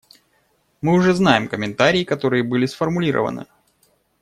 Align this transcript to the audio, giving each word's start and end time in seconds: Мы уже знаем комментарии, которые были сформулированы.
Мы 0.81 0.93
уже 0.93 1.13
знаем 1.13 1.47
комментарии, 1.47 2.03
которые 2.03 2.41
были 2.41 2.65
сформулированы. 2.65 3.45